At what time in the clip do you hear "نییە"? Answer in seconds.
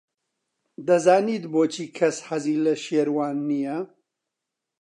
3.49-3.77